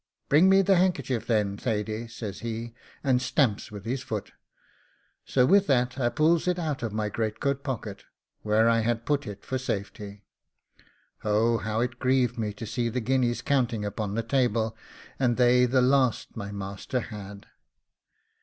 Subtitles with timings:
[0.29, 4.31] 'Bring me the handkerchief, then, Thady,' says he, and stamps with his foot;
[5.25, 8.05] so with that I pulls it out of my greatcoat pocket,
[8.41, 10.23] where I had put it for safety.
[11.23, 14.75] Oh, how it grieved me to see the guineas counting upon the table,
[15.19, 17.45] and they the last my master had!